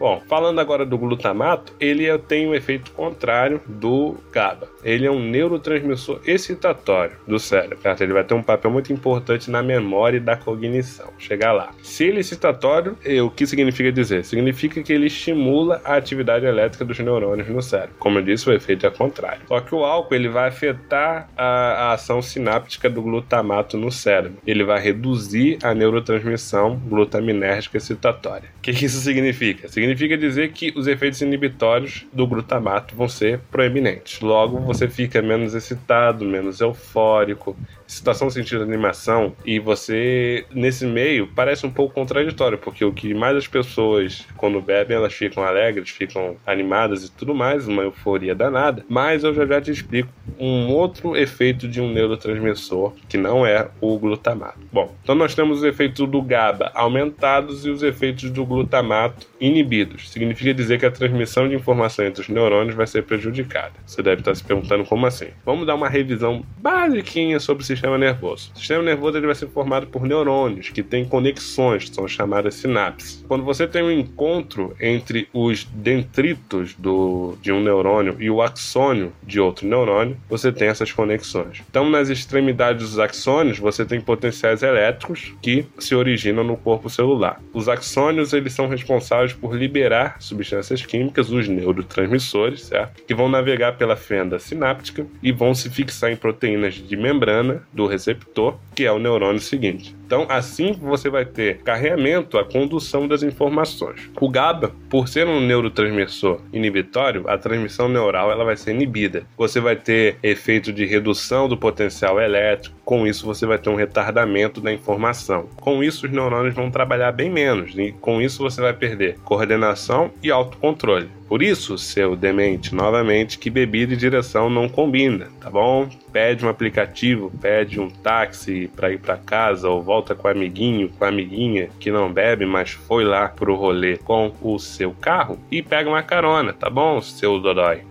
Bom, 0.00 0.22
falando 0.26 0.58
agora 0.58 0.86
do 0.86 0.96
glutamato, 0.96 1.74
ele 1.78 2.06
tem 2.20 2.48
um 2.48 2.54
efeito 2.54 2.90
contrário 2.92 3.60
do 3.66 4.16
GABA. 4.32 4.66
Ele 4.82 5.06
é 5.06 5.10
um 5.10 5.20
neurotransmissor 5.20 6.22
excitatório 6.24 7.18
do 7.28 7.38
cérebro, 7.38 7.78
certo? 7.82 8.00
Ele 8.00 8.14
vai 8.14 8.24
ter 8.24 8.32
um 8.32 8.42
papel 8.42 8.70
muito 8.70 8.90
importante 8.90 9.50
na 9.50 9.62
memória 9.62 10.16
e 10.16 10.20
da 10.20 10.36
cognição. 10.36 11.10
Chegar 11.18 11.52
lá. 11.52 11.74
Se 11.82 12.04
ele 12.04 12.16
é 12.16 12.20
excitatório, 12.20 12.96
o 13.22 13.30
que 13.30 13.46
significa 13.46 13.92
dizer? 13.92 14.24
Significa 14.24 14.82
que 14.82 14.90
ele 14.90 15.06
estimula 15.06 15.82
a 15.84 15.96
atividade 15.96 16.46
elétrica 16.46 16.82
dos 16.82 16.98
neurônios 16.98 17.48
no 17.48 17.60
cérebro. 17.60 17.96
Como 17.98 18.18
eu 18.18 18.22
disse, 18.22 18.48
o 18.48 18.54
efeito 18.54 18.86
é 18.86 18.90
contrário. 18.90 19.42
Só 19.48 19.60
que 19.60 19.74
o 19.74 19.84
álcool 19.84 20.14
ele 20.14 20.30
vai 20.30 20.48
afetar 20.48 21.28
a, 21.36 21.44
a 21.44 21.92
ação 21.92 22.22
sináptica 22.22 22.88
do 22.88 23.02
glutamato 23.02 23.76
no 23.76 23.92
cérebro. 23.92 24.38
Ele 24.46 24.64
vai 24.64 24.80
reduzir 24.80 25.58
a 25.62 25.74
neurotransmissão 25.74 26.76
glutaminérgica 26.86 27.76
excitatória. 27.76 28.48
O 28.56 28.62
que, 28.62 28.72
que 28.72 28.86
isso 28.86 29.00
significa? 29.00 29.68
Significa 29.68 29.89
significa 29.90 30.16
dizer 30.16 30.52
que 30.52 30.72
os 30.76 30.86
efeitos 30.86 31.20
inibitórios 31.20 32.06
do 32.12 32.26
glutamato 32.26 32.94
vão 32.94 33.08
ser 33.08 33.40
proeminentes. 33.50 34.20
Logo, 34.20 34.60
você 34.60 34.88
fica 34.88 35.20
menos 35.20 35.54
excitado, 35.54 36.24
menos 36.24 36.60
eufórico, 36.60 37.56
situação 37.90 38.30
sentido 38.30 38.64
de 38.64 38.70
animação, 38.70 39.34
e 39.44 39.58
você, 39.58 40.44
nesse 40.54 40.86
meio, 40.86 41.26
parece 41.26 41.66
um 41.66 41.70
pouco 41.70 41.94
contraditório, 41.94 42.56
porque 42.56 42.84
o 42.84 42.92
que 42.92 43.12
mais 43.12 43.36
as 43.36 43.48
pessoas, 43.48 44.26
quando 44.36 44.60
bebem, 44.60 44.96
elas 44.96 45.12
ficam 45.12 45.42
alegres, 45.42 45.90
ficam 45.90 46.36
animadas 46.46 47.04
e 47.04 47.10
tudo 47.10 47.34
mais, 47.34 47.66
uma 47.66 47.82
euforia 47.82 48.34
danada. 48.34 48.84
Mas 48.88 49.24
eu 49.24 49.34
já 49.34 49.44
já 49.44 49.60
te 49.60 49.70
explico 49.72 50.08
um 50.38 50.68
outro 50.68 51.16
efeito 51.16 51.66
de 51.66 51.80
um 51.80 51.92
neurotransmissor, 51.92 52.92
que 53.08 53.18
não 53.18 53.44
é 53.44 53.68
o 53.80 53.98
glutamato. 53.98 54.60
Bom, 54.72 54.94
então 55.02 55.14
nós 55.14 55.34
temos 55.34 55.58
os 55.58 55.64
efeitos 55.64 56.08
do 56.08 56.22
GABA 56.22 56.70
aumentados 56.74 57.66
e 57.66 57.70
os 57.70 57.82
efeitos 57.82 58.30
do 58.30 58.46
glutamato 58.46 59.26
inibidos. 59.40 60.10
Significa 60.10 60.54
dizer 60.54 60.78
que 60.78 60.86
a 60.86 60.90
transmissão 60.90 61.48
de 61.48 61.54
informação 61.54 62.04
entre 62.04 62.22
os 62.22 62.28
neurônios 62.28 62.74
vai 62.74 62.86
ser 62.86 63.02
prejudicada. 63.02 63.72
Você 63.84 64.02
deve 64.02 64.20
estar 64.20 64.34
se 64.34 64.44
perguntando 64.44 64.84
como 64.84 65.06
assim. 65.06 65.28
Vamos 65.44 65.66
dar 65.66 65.74
uma 65.74 65.88
revisão 65.88 66.44
basiquinha 66.58 67.40
sobre 67.40 67.62
o 67.62 67.66
sistema 67.66 67.79
nervoso. 67.98 68.52
O 68.54 68.58
sistema 68.58 68.82
nervoso 68.82 69.16
ele 69.18 69.26
vai 69.26 69.34
ser 69.34 69.48
formado 69.48 69.86
por 69.86 70.02
neurônios 70.02 70.70
que 70.70 70.82
têm 70.82 71.04
conexões, 71.04 71.88
são 71.90 72.06
chamadas 72.06 72.54
sinapses. 72.54 73.24
Quando 73.26 73.44
você 73.44 73.66
tem 73.66 73.82
um 73.82 73.90
encontro 73.90 74.74
entre 74.80 75.28
os 75.32 75.64
dendritos 75.64 76.74
do, 76.74 77.36
de 77.40 77.52
um 77.52 77.62
neurônio 77.62 78.16
e 78.18 78.30
o 78.30 78.42
axônio 78.42 79.12
de 79.22 79.40
outro 79.40 79.66
neurônio, 79.66 80.16
você 80.28 80.52
tem 80.52 80.68
essas 80.68 80.92
conexões. 80.92 81.62
Então, 81.68 81.88
nas 81.88 82.08
extremidades 82.08 82.90
dos 82.90 82.98
axônios, 82.98 83.58
você 83.58 83.84
tem 83.84 84.00
potenciais 84.00 84.62
elétricos 84.62 85.34
que 85.42 85.66
se 85.78 85.94
originam 85.94 86.44
no 86.44 86.56
corpo 86.56 86.90
celular. 86.90 87.40
Os 87.52 87.68
axônios 87.68 88.32
eles 88.32 88.52
são 88.52 88.68
responsáveis 88.68 89.32
por 89.32 89.54
liberar 89.54 90.16
substâncias 90.20 90.84
químicas, 90.84 91.30
os 91.30 91.48
neurotransmissores, 91.48 92.62
certo? 92.62 93.02
Que 93.04 93.14
vão 93.14 93.28
navegar 93.28 93.76
pela 93.76 93.96
fenda 93.96 94.38
sináptica 94.38 95.06
e 95.22 95.32
vão 95.32 95.54
se 95.54 95.70
fixar 95.70 96.10
em 96.10 96.16
proteínas 96.16 96.74
de 96.74 96.96
membrana 96.96 97.62
do 97.72 97.86
receptor, 97.86 98.56
que 98.74 98.84
é 98.84 98.92
o 98.92 98.98
neurônio 98.98 99.40
seguinte. 99.40 99.94
Então, 100.10 100.26
assim 100.28 100.72
você 100.72 101.08
vai 101.08 101.24
ter 101.24 101.58
carreamento, 101.58 102.36
a 102.36 102.44
condução 102.44 103.06
das 103.06 103.22
informações. 103.22 104.10
O 104.20 104.28
GABA, 104.28 104.72
por 104.88 105.06
ser 105.06 105.28
um 105.28 105.40
neurotransmissor 105.40 106.40
inibitório, 106.52 107.22
a 107.28 107.38
transmissão 107.38 107.88
neural 107.88 108.28
ela 108.32 108.44
vai 108.44 108.56
ser 108.56 108.74
inibida. 108.74 109.22
Você 109.38 109.60
vai 109.60 109.76
ter 109.76 110.16
efeito 110.20 110.72
de 110.72 110.84
redução 110.84 111.48
do 111.48 111.56
potencial 111.56 112.20
elétrico, 112.20 112.74
com 112.84 113.06
isso 113.06 113.24
você 113.24 113.46
vai 113.46 113.56
ter 113.56 113.70
um 113.70 113.76
retardamento 113.76 114.60
da 114.60 114.72
informação. 114.72 115.48
Com 115.60 115.80
isso 115.80 116.06
os 116.06 116.12
neurônios 116.12 116.56
vão 116.56 116.72
trabalhar 116.72 117.12
bem 117.12 117.30
menos 117.30 117.78
e 117.78 117.92
com 117.92 118.20
isso 118.20 118.42
você 118.42 118.60
vai 118.60 118.72
perder 118.72 119.16
coordenação 119.20 120.10
e 120.20 120.28
autocontrole. 120.28 121.08
Por 121.30 121.44
isso, 121.44 121.78
seu 121.78 122.16
demente, 122.16 122.74
novamente, 122.74 123.38
que 123.38 123.48
bebida 123.48 123.94
e 123.94 123.96
direção 123.96 124.50
não 124.50 124.68
combina, 124.68 125.28
tá 125.40 125.48
bom? 125.48 125.88
Pede 126.12 126.44
um 126.44 126.48
aplicativo, 126.48 127.30
pede 127.40 127.78
um 127.78 127.88
táxi 127.88 128.68
para 128.74 128.90
ir 128.90 128.98
para 128.98 129.16
casa 129.16 129.68
ou 129.68 129.80
volta 129.80 129.99
com 130.02 130.26
o 130.26 130.30
amiguinho, 130.30 130.88
com 130.88 131.04
a 131.04 131.08
amiguinha 131.08 131.70
que 131.78 131.90
não 131.90 132.12
bebe, 132.12 132.46
mas 132.46 132.70
foi 132.70 133.04
lá 133.04 133.28
pro 133.28 133.54
rolê 133.54 133.96
com 133.96 134.32
o 134.42 134.58
seu 134.58 134.92
carro 134.92 135.38
e 135.50 135.62
pega 135.62 135.88
uma 135.88 136.02
carona, 136.02 136.52
tá 136.52 136.68
bom, 136.68 137.00
seu 137.00 137.38
dodói? 137.38 137.82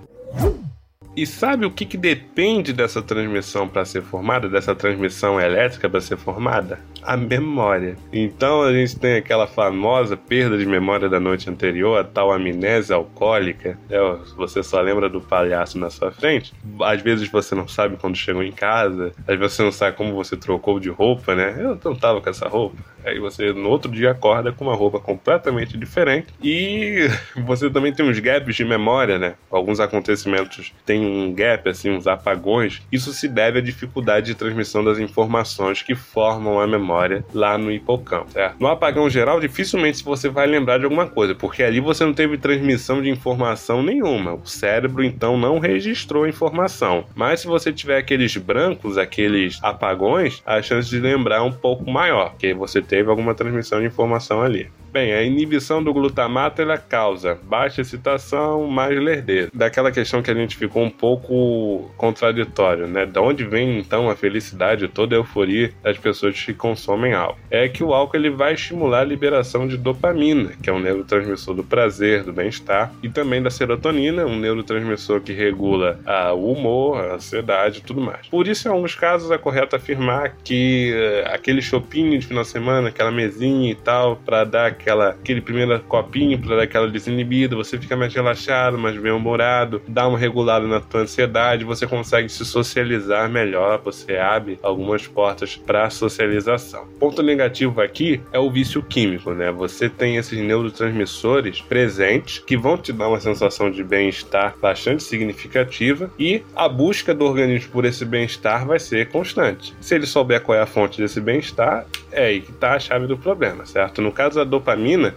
E 1.15 1.25
sabe 1.25 1.65
o 1.65 1.71
que, 1.71 1.85
que 1.85 1.97
depende 1.97 2.71
dessa 2.71 3.01
transmissão 3.01 3.67
para 3.67 3.83
ser 3.83 4.01
formada, 4.01 4.47
dessa 4.47 4.73
transmissão 4.73 5.39
elétrica 5.39 5.89
para 5.89 5.99
ser 5.99 6.17
formada? 6.17 6.79
A 7.03 7.15
memória. 7.15 7.95
Então 8.11 8.61
a 8.61 8.71
gente 8.73 8.99
tem 8.99 9.15
aquela 9.15 9.47
famosa 9.47 10.17
perda 10.17 10.57
de 10.57 10.65
memória 10.65 11.09
da 11.09 11.19
noite 11.19 11.49
anterior, 11.49 11.97
a 11.97 12.03
tal 12.03 12.31
amnésia 12.31 12.95
alcoólica. 12.95 13.77
É, 13.89 13.99
você 14.35 14.61
só 14.61 14.81
lembra 14.81 15.09
do 15.09 15.21
palhaço 15.21 15.77
na 15.77 15.89
sua 15.89 16.11
frente. 16.11 16.53
Às 16.81 17.01
vezes 17.01 17.29
você 17.29 17.55
não 17.55 17.67
sabe 17.67 17.97
quando 17.97 18.15
chegou 18.15 18.43
em 18.43 18.51
casa, 18.51 19.11
às 19.27 19.37
vezes 19.37 19.55
você 19.55 19.63
não 19.63 19.71
sabe 19.71 19.95
como 19.95 20.13
você 20.13 20.35
trocou 20.35 20.79
de 20.79 20.89
roupa, 20.89 21.35
né? 21.35 21.55
Eu 21.57 21.79
não 21.83 21.95
tava 21.95 22.21
com 22.21 22.29
essa 22.29 22.47
roupa. 22.47 22.77
Aí 23.05 23.17
você 23.19 23.53
no 23.53 23.69
outro 23.69 23.91
dia 23.91 24.11
acorda 24.11 24.51
com 24.51 24.65
uma 24.65 24.75
roupa 24.75 24.99
completamente 24.99 25.77
diferente 25.77 26.27
e 26.43 27.07
você 27.45 27.69
também 27.69 27.93
tem 27.93 28.05
uns 28.05 28.19
gaps 28.19 28.55
de 28.55 28.65
memória, 28.65 29.17
né? 29.17 29.35
Alguns 29.49 29.79
acontecimentos 29.79 30.73
têm 30.85 31.05
um 31.05 31.33
gap, 31.33 31.69
assim, 31.69 31.91
uns 31.91 32.07
apagões. 32.07 32.81
Isso 32.91 33.13
se 33.13 33.27
deve 33.27 33.59
à 33.59 33.61
dificuldade 33.61 34.27
de 34.27 34.35
transmissão 34.35 34.83
das 34.83 34.99
informações 34.99 35.81
que 35.81 35.95
formam 35.95 36.59
a 36.59 36.67
memória 36.67 36.88
lá 37.33 37.57
no 37.57 37.71
hipocampo, 37.71 38.31
certo? 38.31 38.59
No 38.59 38.67
apagão 38.67 39.09
geral, 39.09 39.39
dificilmente 39.39 40.03
você 40.03 40.29
vai 40.29 40.47
lembrar 40.47 40.77
de 40.77 40.85
alguma 40.85 41.07
coisa, 41.07 41.35
porque 41.35 41.63
ali 41.63 41.79
você 41.79 42.03
não 42.03 42.13
teve 42.13 42.37
transmissão 42.37 43.01
de 43.01 43.09
informação 43.09 43.83
nenhuma. 43.83 44.33
O 44.33 44.45
cérebro 44.45 45.03
então 45.03 45.37
não 45.37 45.59
registrou 45.59 46.27
informação. 46.27 47.05
Mas 47.15 47.41
se 47.41 47.47
você 47.47 47.71
tiver 47.71 47.97
aqueles 47.97 48.35
brancos, 48.37 48.97
aqueles 48.97 49.59
apagões, 49.63 50.41
a 50.45 50.61
chance 50.61 50.89
de 50.89 50.99
lembrar 50.99 51.37
é 51.37 51.41
um 51.41 51.51
pouco 51.51 51.89
maior, 51.89 52.31
porque 52.31 52.53
você 52.53 52.81
teve 52.81 53.09
alguma 53.09 53.35
transmissão 53.35 53.79
de 53.79 53.87
informação 53.87 54.41
ali. 54.41 54.69
Bem, 54.91 55.13
a 55.13 55.21
inibição 55.21 55.83
do 55.83 55.93
glutamato 55.93 56.61
ela 56.61 56.77
causa 56.77 57.37
baixa 57.43 57.81
excitação, 57.81 58.67
mais 58.67 58.97
lerdeza. 58.99 59.51
Daquela 59.53 59.91
questão 59.91 60.21
que 60.21 60.31
a 60.31 60.33
gente 60.33 60.57
ficou 60.57 60.83
um 60.83 60.89
pouco 60.89 61.91
contraditório, 61.95 62.87
né? 62.87 63.05
Da 63.05 63.21
onde 63.21 63.43
vem 63.43 63.77
então 63.77 64.09
a 64.09 64.15
felicidade, 64.15 64.87
toda 64.87 65.15
a 65.15 65.19
euforia 65.19 65.71
das 65.83 65.97
pessoas 65.97 66.41
que 66.43 66.53
consomem 66.53 67.13
álcool? 67.13 67.39
É 67.51 67.67
que 67.67 67.83
o 67.83 67.93
álcool 67.93 68.17
ele 68.17 68.31
vai 68.31 68.53
estimular 68.53 69.01
a 69.01 69.05
liberação 69.05 69.67
de 69.67 69.77
dopamina, 69.77 70.53
que 70.61 70.69
é 70.69 70.73
um 70.73 70.79
neurotransmissor 70.79 71.53
do 71.53 71.63
prazer, 71.63 72.23
do 72.23 72.33
bem-estar, 72.33 72.91
e 73.03 73.09
também 73.09 73.41
da 73.41 73.51
serotonina, 73.51 74.25
um 74.25 74.39
neurotransmissor 74.39 75.21
que 75.21 75.33
regula 75.33 75.99
a, 76.03 76.33
o 76.33 76.51
humor, 76.53 76.97
a 76.97 77.13
ansiedade 77.15 77.79
e 77.79 77.81
tudo 77.81 78.01
mais. 78.01 78.27
Por 78.27 78.47
isso, 78.47 78.67
em 78.67 78.71
alguns 78.71 78.95
casos, 78.95 79.29
é 79.29 79.37
correto 79.37 79.75
afirmar 79.75 80.35
que 80.43 80.93
uh, 80.93 81.33
aquele 81.33 81.61
shopping 81.61 82.17
de 82.17 82.25
final 82.25 82.43
de 82.43 82.49
semana, 82.49 82.89
aquela 82.89 83.11
mesinha 83.11 83.71
e 83.71 83.75
tal, 83.75 84.15
para 84.15 84.43
dar 84.43 84.78
aquela, 84.79 85.09
aquele 85.09 85.41
primeiro 85.41 85.79
copinho 85.81 86.39
para 86.39 86.55
dar 86.55 86.63
aquela 86.63 86.87
desinibida, 86.87 87.55
você 87.55 87.77
fica 87.77 87.95
mais 87.95 88.13
relaxado, 88.13 88.77
mais 88.77 88.97
bem-humorado, 88.97 89.81
dá 89.87 90.07
uma 90.07 90.17
regulada 90.17 90.65
na 90.65 90.79
tua 90.79 91.01
ansiedade, 91.01 91.65
você 91.65 91.85
consegue 91.85 92.29
se 92.29 92.45
socializar 92.45 93.29
melhor, 93.29 93.81
você 93.83 94.17
abre 94.17 94.57
algumas 94.63 95.05
portas 95.05 95.55
para 95.55 95.89
socialização. 95.89 96.87
Ponto 96.99 97.21
negativo 97.21 97.81
aqui 97.81 98.21
é 98.31 98.39
o 98.39 98.49
vício 98.49 98.81
químico, 98.81 99.31
né? 99.31 99.51
Você 99.51 99.89
tem 99.89 100.15
esses 100.15 100.39
neurotransmissores 100.39 101.61
presentes 101.61 102.39
que 102.39 102.57
vão 102.57 102.77
te 102.77 102.93
dar 102.93 103.09
uma 103.09 103.19
sensação 103.19 103.69
de 103.69 103.83
bem-estar 103.83 104.55
bastante 104.61 105.03
significativa 105.03 106.09
e 106.17 106.41
a 106.55 106.67
busca 106.69 107.13
do 107.13 107.25
organismo 107.25 107.71
por 107.71 107.85
esse 107.85 108.05
bem-estar 108.05 108.65
vai 108.65 108.79
ser 108.79 109.09
constante. 109.09 109.75
Se 109.81 109.95
ele 109.95 110.05
souber 110.05 110.41
qual 110.41 110.57
é 110.57 110.61
a 110.61 110.65
fonte 110.65 111.01
desse 111.01 111.19
bem-estar, 111.19 111.85
é 112.11 112.25
aí 112.25 112.41
que 112.41 112.51
está 112.51 112.73
a 112.73 112.79
chave 112.79 113.07
do 113.07 113.17
problema, 113.17 113.65
certo? 113.65 114.01
No 114.01 114.11
caso 114.11 114.37
da 114.37 114.43
dopamina, 114.43 114.68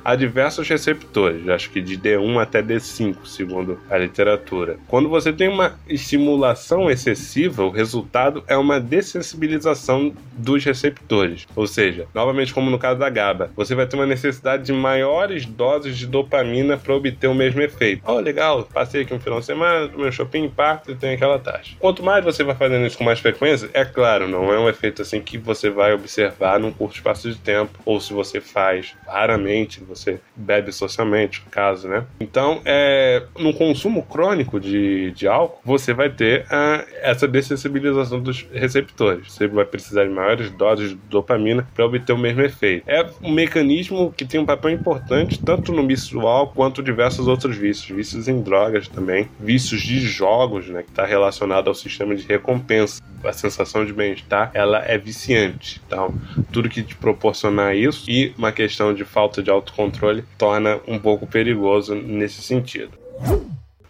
há 0.05 0.15
diversos 0.15 0.69
receptores, 0.69 1.49
acho 1.49 1.71
que 1.71 1.81
de 1.81 1.99
D1 1.99 2.41
até 2.41 2.63
D5, 2.63 3.27
segundo 3.27 3.79
a 3.91 3.99
literatura. 3.99 4.79
Quando 4.87 5.09
você 5.09 5.33
tem 5.33 5.49
uma 5.49 5.79
estimulação 5.89 6.91
excessiva, 6.91 7.65
o 7.65 7.71
resultado 7.71 8.45
é 8.47 8.57
uma 8.57 8.81
dessensibilização 8.81 10.13
dos 10.33 10.65
receptores. 10.65 11.47
Ou 11.55 11.67
seja, 11.67 12.07
novamente 12.15 12.55
como 12.55 12.71
no 12.71 12.79
caso 12.79 12.99
da 12.99 13.11
GABA, 13.11 13.51
você 13.57 13.75
vai 13.75 13.87
ter 13.87 13.97
uma 13.97 14.07
necessidade 14.07 14.65
de 14.65 14.73
maiores 14.73 15.45
doses 15.47 15.97
de 15.97 16.07
dopamina 16.07 16.77
para 16.77 16.95
obter 16.95 17.29
o 17.29 17.35
mesmo 17.35 17.61
efeito. 17.61 18.03
Oh, 18.07 18.19
legal, 18.19 18.65
passei 18.73 19.03
aqui 19.03 19.15
um 19.15 19.21
final 19.21 19.41
de 19.41 19.47
semana, 19.47 19.91
meu 19.97 20.11
shopping 20.11 20.45
impacto 20.45 20.91
e 20.91 20.95
tem 20.95 21.15
aquela 21.15 21.39
taxa. 21.39 21.75
Quanto 21.79 22.03
mais 22.03 22.25
você 22.25 22.43
vai 22.45 22.55
fazendo 22.55 22.87
isso 22.87 22.99
com 22.99 23.05
mais 23.05 23.21
frequência, 23.21 23.69
é 23.73 23.85
claro, 23.85 24.29
não 24.29 24.53
é 24.53 24.59
um 24.59 24.69
efeito 24.69 25.03
assim 25.03 25.21
que 25.21 25.39
você 25.39 25.71
vai 25.71 25.93
observar 25.93 26.59
num 26.59 26.73
curto 26.73 26.97
espaço 26.97 27.31
de 27.31 27.39
tempo, 27.39 27.79
ou 27.85 28.01
se 28.01 28.13
você 28.13 28.41
faz 28.41 28.95
raramente, 29.07 29.42
você 29.81 30.21
bebe 30.35 30.73
socialmente, 30.73 31.43
no 31.45 31.51
caso, 31.51 31.89
né? 31.89 32.05
Então, 32.21 32.61
é, 32.65 33.23
no 33.39 33.53
consumo 33.55 34.03
crônico 34.03 34.59
de, 34.61 35.11
de 35.13 35.27
álcool, 35.27 35.61
você 35.65 35.93
vai 35.93 36.11
ter 36.11 36.43
uh, 36.43 36.85
essa 37.03 37.27
dessensibilização 37.27 38.21
dos 38.21 38.47
receptores. 38.53 39.33
Você 39.33 39.47
vai 39.47 39.65
precisar 39.65 40.05
de 40.05 40.11
maiores 40.11 40.51
doses 40.51 40.91
de 40.91 40.97
dopamina 41.09 41.67
para 41.75 41.85
obter 41.85 42.13
o 42.13 42.19
mesmo 42.19 42.43
efeito. 42.43 42.89
É 42.89 43.07
um 43.23 43.33
mecanismo 43.33 44.13
que 44.17 44.25
tem 44.25 44.41
um 44.41 44.47
papel 44.47 44.71
importante 44.71 45.39
tanto 45.39 45.73
no 45.73 45.83
álcool 46.27 46.55
quanto 46.55 46.83
diversos 46.83 47.27
outros 47.27 47.57
vícios, 47.57 47.97
vícios 47.97 48.29
em 48.29 48.41
drogas 48.41 48.89
também, 48.89 49.29
vícios 49.39 49.83
de 49.83 50.01
jogos, 50.01 50.69
né, 50.69 50.83
que 50.83 50.91
está 50.91 51.05
relacionado 51.05 51.69
ao 51.69 51.75
sistema 51.75 52.15
de 52.15 52.27
recompensa. 52.27 53.03
A 53.25 53.33
sensação 53.33 53.85
de 53.85 53.93
bem-estar, 53.93 54.51
ela 54.53 54.85
é 54.85 54.99
viciante. 54.99 55.81
Então, 55.87 56.13
tudo 56.51 56.69
que 56.69 56.83
te 56.83 56.97
proporcionar 56.97 57.77
isso 57.77 58.11
e 58.11 58.35
uma 58.37 58.51
questão 58.51 58.93
de 58.93 59.05
falta 59.05 59.32
de 59.41 59.51
autocontrole 59.51 60.25
torna 60.37 60.81
um 60.89 60.99
pouco 60.99 61.29
perigoso 61.29 61.95
nesse 61.95 62.43
sentido. 62.43 62.99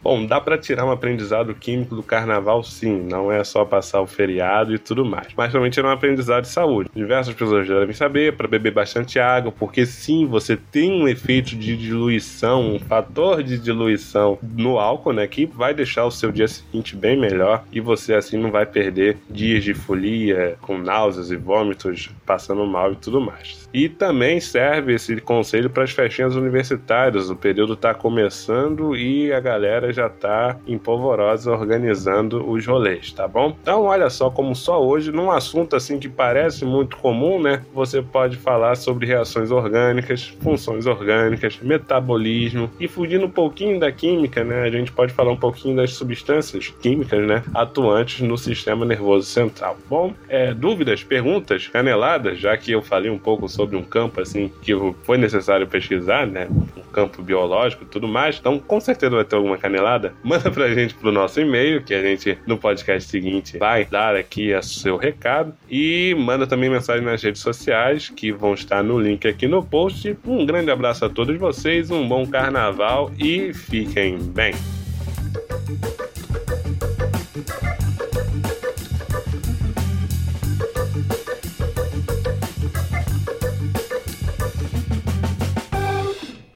Bom, 0.03 0.27
dá 0.27 0.41
para 0.41 0.59
tirar 0.59 0.85
um 0.85 0.91
aprendizado 0.91 1.55
químico 1.55 1.95
do 1.95 2.03
carnaval, 2.03 2.65
sim, 2.65 3.07
não 3.09 3.31
é 3.31 3.45
só 3.45 3.65
passar 3.65 4.01
o 4.01 4.07
feriado 4.07 4.75
e 4.75 4.79
tudo 4.79 5.05
mais, 5.05 5.29
mas 5.37 5.53
também 5.53 5.71
tirar 5.71 5.89
um 5.89 5.93
aprendizado 5.93 6.43
de 6.43 6.49
saúde. 6.49 6.91
Diversas 6.93 7.33
pessoas 7.35 7.69
já 7.69 7.79
devem 7.79 7.95
saber 7.95 8.37
para 8.37 8.49
beber 8.49 8.73
bastante 8.73 9.21
água, 9.21 9.53
porque 9.53 9.87
sim, 9.87 10.27
você 10.27 10.57
tem 10.57 10.91
um 10.91 11.07
efeito 11.07 11.55
de 11.55 11.77
diluição, 11.77 12.75
um 12.75 12.79
fator 12.81 13.45
de 13.45 13.57
diluição 13.59 14.39
no 14.43 14.79
álcool, 14.79 15.13
né, 15.13 15.27
que 15.29 15.47
vai 15.47 15.73
deixar 15.73 16.05
o 16.05 16.11
seu 16.11 16.33
dia 16.33 16.49
seguinte 16.49 16.97
bem 16.97 17.17
melhor 17.17 17.65
e 17.73 17.81
você 17.81 18.15
assim 18.15 18.37
não 18.37 18.51
vai 18.51 18.67
perder 18.67 19.19
dias 19.31 19.63
de 19.63 19.73
folia 19.73 20.57
com 20.61 20.79
náuseas 20.79 21.31
e 21.31 21.37
vômitos, 21.37 22.11
passando 22.27 22.67
mal 22.67 22.93
e 22.93 22.97
tudo 22.97 23.21
mais. 23.21 23.69
E 23.73 23.89
também 23.89 24.41
serve 24.41 24.95
esse 24.95 25.21
conselho 25.21 25.71
para 25.71 25.85
as 25.85 25.93
festinhas 25.93 26.37
universitárias. 26.37 27.31
O 27.31 27.37
período 27.37 27.73
está 27.73 27.95
começando 27.95 28.95
e 28.95 29.33
a 29.33 29.41
galera 29.41 29.92
já 29.93 30.09
tá 30.09 30.57
em 30.67 30.79
polvorosa 30.79 31.53
organizando 31.53 32.49
os 32.49 32.67
rolês, 32.67 33.13
tá 33.13 33.27
bom? 33.29 33.57
Então, 33.61 33.85
olha 33.85 34.09
só 34.11 34.31
como 34.31 34.55
só 34.55 34.83
hoje, 34.83 35.13
num 35.13 35.31
assunto 35.31 35.77
assim 35.77 35.99
que 35.99 36.09
parece 36.09 36.65
muito 36.65 36.97
comum, 36.97 37.41
né? 37.41 37.63
Você 37.75 38.03
pode 38.03 38.37
falar 38.37 38.77
sobre 38.77 39.07
reações 39.07 39.51
orgânicas, 39.51 40.35
funções 40.41 40.87
orgânicas, 40.87 41.59
metabolismo 41.63 42.71
e 42.79 42.89
fugindo 42.89 43.27
um 43.27 43.31
pouquinho 43.31 43.79
da 43.79 43.91
química, 43.91 44.45
né? 44.45 44.63
A 44.63 44.71
gente 44.71 44.93
pode 44.93 45.13
falar 45.13 45.33
um 45.33 45.37
pouquinho 45.37 45.77
das 45.77 45.93
substâncias 45.95 46.69
químicas, 46.81 47.27
né? 47.27 47.43
Atuantes 47.55 48.21
no 48.21 48.37
sistema 48.37 48.85
nervoso 48.85 49.27
central. 49.27 49.77
Bom, 49.89 50.13
é, 50.29 50.53
dúvidas, 50.55 51.03
perguntas, 51.03 51.69
caneladas, 51.69 52.39
já 52.39 52.57
que 52.57 52.73
eu 52.73 52.83
falei 52.83 53.11
um 53.11 53.19
pouco 53.19 53.49
sobre 53.49 53.77
um 53.77 53.83
campo 53.83 54.21
assim 54.21 54.51
que 54.63 54.73
foi 55.03 55.19
necessário 55.19 55.67
pesquisar, 55.67 56.27
né? 56.27 56.49
Campo 56.93 57.23
biológico 57.23 57.85
tudo 57.85 58.07
mais. 58.07 58.39
Então, 58.39 58.59
com 58.59 58.81
certeza 58.81 59.17
vai 59.17 59.25
ter 59.25 59.37
alguma 59.37 59.59
canelada 59.59 60.15
manda 60.23 60.51
pra 60.51 60.73
gente 60.75 60.95
pro 60.95 61.13
nosso 61.13 61.41
e-mail, 61.41 61.83
que 61.83 61.95
a 61.95 62.03
gente 62.03 62.39
no 62.47 62.57
podcast 62.57 63.09
seguinte 63.09 63.59
vai 63.59 63.85
dar 63.85 64.17
aqui 64.17 64.53
a 64.53 64.63
seu 64.63 64.97
recado. 64.97 65.55
E 65.71 66.15
manda 66.19 66.47
também 66.47 66.71
mensagem 66.71 67.05
nas 67.05 67.23
redes 67.23 67.43
sociais, 67.43 68.09
que 68.09 68.33
vão 68.33 68.55
estar 68.55 68.83
no 68.83 68.99
link 68.99 69.27
aqui 69.27 69.47
no 69.47 69.63
post. 69.63 70.17
Um 70.27 70.45
grande 70.47 70.71
abraço 70.71 71.05
a 71.05 71.09
todos 71.09 71.39
vocês, 71.39 71.91
um 71.91 72.07
bom 72.07 72.27
carnaval 72.27 73.11
e 73.19 73.53
fiquem 73.53 74.19
bem. 74.19 74.55